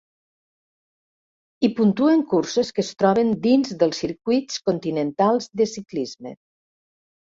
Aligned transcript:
Hi 1.61 1.69
puntuen 1.81 2.25
curses 2.33 2.73
que 2.79 2.87
es 2.87 2.91
troben 3.03 3.31
dins 3.47 3.79
dels 3.85 4.03
circuits 4.07 4.61
continentals 4.69 5.55
de 5.63 5.73
ciclisme. 5.79 6.39